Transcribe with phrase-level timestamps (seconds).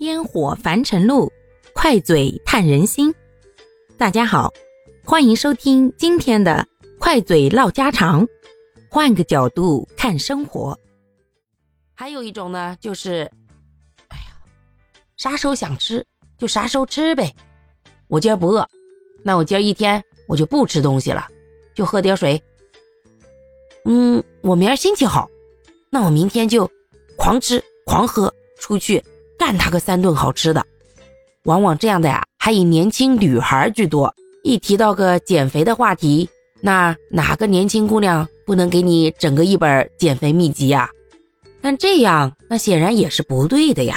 [0.00, 1.32] 烟火凡尘路，
[1.72, 3.14] 快嘴探人心。
[3.96, 4.52] 大家好，
[5.04, 6.66] 欢迎收听今天的
[6.98, 8.26] 快嘴唠家常，
[8.90, 10.76] 换个角度看生活。
[11.94, 13.30] 还有一种呢，就是，
[14.08, 14.36] 哎呀，
[15.16, 16.04] 啥时候想吃
[16.36, 17.32] 就啥时候吃呗。
[18.08, 18.68] 我今儿不饿，
[19.22, 21.28] 那我今儿一天我就不吃东西了，
[21.72, 22.42] 就喝点水。
[23.84, 25.30] 嗯，我明儿心情好，
[25.88, 26.68] 那我明天就
[27.16, 29.02] 狂吃狂喝，出去
[29.38, 30.64] 干他个三顿好吃的。
[31.44, 34.14] 往往这样的呀，还以年轻女孩居多。
[34.42, 36.28] 一提到个减肥的话题，
[36.60, 40.88] 那哪个年轻姑娘不能给你整个一本减肥秘籍呀？
[41.62, 43.96] 但这样，那显然也是不对的呀。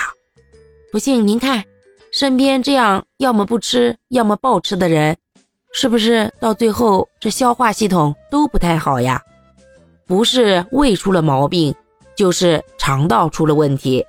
[0.91, 1.63] 不信您看，
[2.11, 5.17] 身边这样要么不吃，要么暴吃的人，
[5.73, 9.21] 是不是到最后这消化系统都不太好呀？
[10.05, 11.75] 不是胃出了毛病，
[12.15, 14.05] 就是肠道出了问题。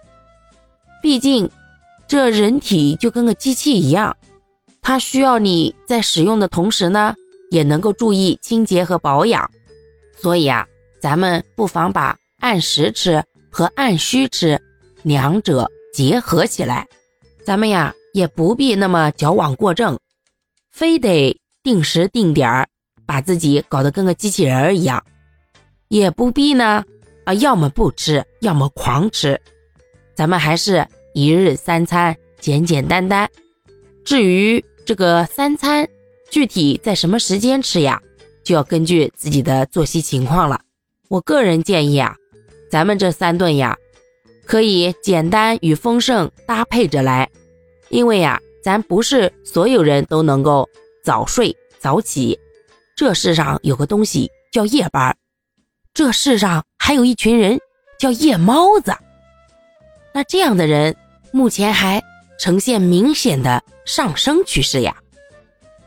[1.02, 1.50] 毕竟，
[2.06, 4.16] 这人体就跟个机器一样，
[4.82, 7.14] 它需要你在使用的同时呢，
[7.50, 9.50] 也能够注意清洁和保养。
[10.20, 10.66] 所以啊，
[11.00, 14.60] 咱们不妨把按时吃和按需吃
[15.02, 16.86] 两者结合起来。
[17.44, 19.98] 咱们呀，也不必那么矫枉过正，
[20.70, 22.68] 非得定时定点儿
[23.06, 25.04] 把自己搞得跟个机器人儿一样。
[25.88, 26.84] 也不必呢，
[27.24, 29.40] 啊，要么不吃，要么狂吃，
[30.18, 33.30] 咱们还是一日三餐，简简单单。
[34.04, 35.88] 至于这个三餐
[36.28, 38.02] 具体在什么时间吃呀，
[38.42, 40.60] 就要根据自己的作息情况了。
[41.06, 42.16] 我个人建议啊，
[42.68, 43.76] 咱们这三顿呀，
[44.44, 47.30] 可以简单与丰盛搭配着来，
[47.88, 50.68] 因为呀，咱不是所有人都能够
[51.04, 52.36] 早睡早起，
[52.96, 55.16] 这世上有个东西叫夜班。
[55.94, 57.56] 这世上还有一群人
[58.00, 58.92] 叫夜猫子，
[60.12, 60.96] 那这样的人
[61.32, 62.02] 目前还
[62.38, 64.96] 呈现明显的上升趋势呀。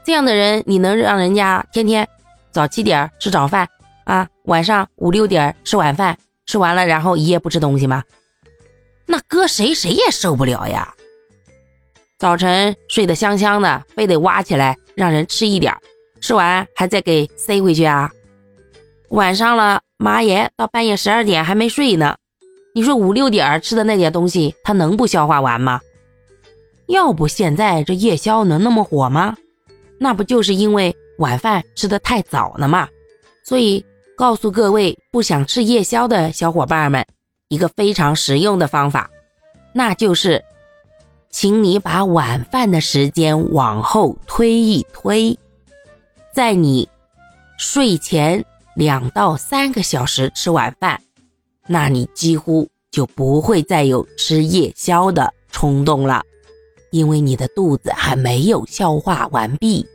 [0.03, 2.07] 这样的人，你能让人家天天
[2.51, 3.67] 早七点吃早饭
[4.05, 8.03] 啊，晚上五六点吃晚饭，吃完了然后一夜不吃东西吗？
[9.05, 10.93] 那搁谁谁也受不了呀。
[12.17, 15.75] 早晨睡得香香的，非得挖起来让人吃一点，
[16.19, 18.11] 吃完还再给塞回去啊。
[19.09, 19.81] 晚上了。
[19.97, 22.15] 妈耶，到半夜十二点还没睡呢，
[22.73, 25.81] 你说五六点吃的那点东西，他能不消化完吗？
[26.87, 29.35] 要不现在这夜宵能那么火吗？
[29.99, 32.87] 那不就是因为晚饭吃的太早了吗？
[33.43, 37.05] 所以告诉各位不想吃夜宵的小伙伴们，
[37.49, 39.09] 一个非常实用的方法，
[39.73, 40.43] 那就是，
[41.29, 45.37] 请你把晚饭的时间往后推一推，
[46.33, 46.87] 在你
[47.57, 48.45] 睡前。
[48.73, 51.01] 两到三个小时吃晚饭，
[51.71, 56.21] 那你几乎就不会再有吃夜宵的冲动了，
[56.91, 59.87] 因为你的肚子还没有消化完毕。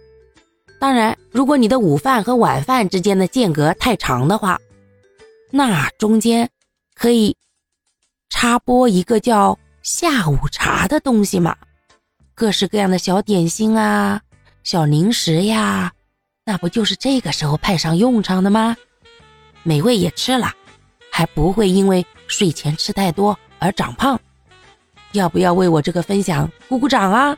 [0.81, 4.59] 当然，如果你的午饭和晚饭之间的间隔太长的话，
[5.51, 6.49] 那中间
[6.95, 7.37] 可以
[8.31, 11.55] 插播一个叫下午茶的东西嘛，
[12.35, 14.23] 各式各样的小点心啊、
[14.65, 15.93] 小零食呀。
[16.47, 18.75] 那不就是这个时候派上用场的吗？
[19.63, 20.55] 美味也吃了，
[21.17, 24.21] 还不会因为睡前吃太多而长胖。
[25.13, 27.35] 要不要为我这个分享鼓鼓掌啊？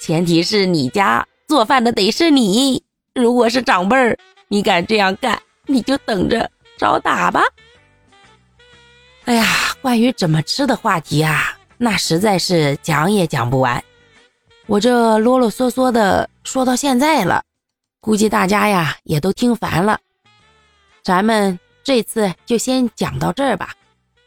[0.00, 2.82] 前提是你家做饭的得是你。
[3.14, 7.40] 如果是长辈儿，你敢这样干，你就等着找打吧。
[9.26, 9.46] 哎呀，
[9.80, 13.80] 关于怎么吃的话题啊，那实在是讲也讲不完。
[14.66, 17.44] 我这啰啰嗦嗦的说到现在了。
[18.00, 20.00] 估计大家呀也都听烦了，
[21.04, 23.74] 咱们这次就先讲到这儿吧，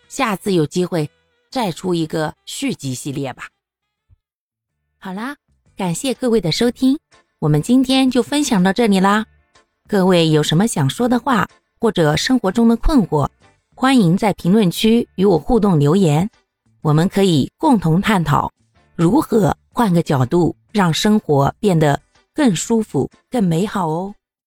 [0.07, 1.09] 下次有机会
[1.49, 3.49] 再出一个续集系列吧。
[4.99, 5.35] 好啦，
[5.75, 6.99] 感谢各位的收听，
[7.39, 9.25] 我们今天就分享到这里啦。
[9.87, 13.27] 各位有什么想说的话或者生活中的困惑，
[13.75, 16.29] 欢迎在评论区与我互动留言，
[16.81, 18.53] 我们可以共同探讨
[18.95, 21.99] 如何换个角度让生活变得。
[22.35, 24.13] 更舒服，更美好哦。